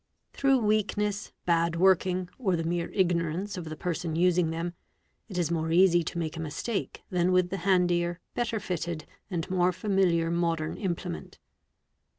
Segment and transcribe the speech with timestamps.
[0.33, 4.73] Through weakness, bad working, or the mere ignorance of the person using them,
[5.29, 9.47] it is more easy to make a mistake than with the handier, better fitted, and
[9.51, 11.37] more familiar modern implement.